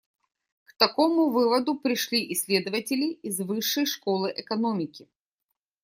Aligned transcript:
К 0.65 0.73
такому 0.79 1.29
выводу 1.29 1.75
пришли 1.77 2.33
исследователи 2.33 3.11
из 3.11 3.37
Высшей 3.41 3.85
школы 3.85 4.33
экономики. 4.35 5.07